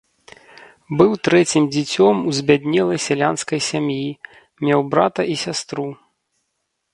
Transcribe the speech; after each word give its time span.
Быў 1.01 1.11
трэцім 1.27 1.67
дзіцем 1.75 2.15
у 2.31 2.33
збяднелай 2.37 2.99
сялянскай 3.09 3.59
сям'і, 3.69 4.09
меў 4.67 4.81
брата 4.95 5.21
і 5.35 5.37
сястру. 5.43 5.87